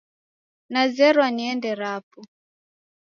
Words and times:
Nazerwa 0.71 1.27
niende 1.37 1.69
rapo 1.81 2.19